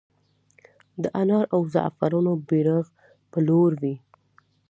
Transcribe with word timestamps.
د 1.01 1.03
انار 1.21 1.45
او 1.55 1.61
زعفرانو 1.73 2.33
بیرغ 2.47 2.85
به 3.31 3.39
لوړ 3.47 3.71
وي؟ 3.81 3.95